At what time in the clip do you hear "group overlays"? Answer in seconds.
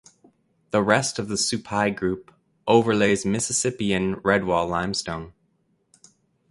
1.95-3.23